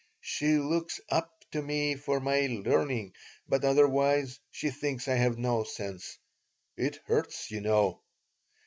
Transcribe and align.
She 0.21 0.57
looks 0.57 0.99
up 1.09 1.31
to 1.51 1.61
me 1.61 1.93
for 1.93 2.19
my 2.19 2.47
learning, 2.47 3.13
but 3.47 3.63
otherwise 3.63 4.39
she 4.49 4.71
thinks 4.71 5.07
I 5.07 5.13
have 5.13 5.37
no 5.37 5.61
sense. 5.63 6.17
It 6.75 6.95
hurts, 7.05 7.51
you 7.51 7.61
know." 7.61 8.01